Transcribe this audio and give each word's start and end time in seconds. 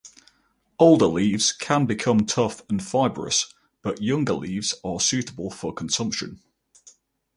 Older 0.79 1.05
leaves 1.05 1.53
can 1.53 1.85
become 1.85 2.25
tough 2.25 2.63
and 2.67 2.81
fibrous, 2.81 3.53
but 3.83 4.01
younger 4.01 4.33
leaves 4.33 4.73
are 4.83 4.99
suitable 4.99 5.51
for 5.51 5.71
consumption. 5.71 6.41